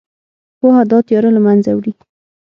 پوهه 0.59 0.81
دا 0.91 0.99
تیاره 1.07 1.29
له 1.35 1.41
منځه 1.45 1.69
وړي. 1.73 1.93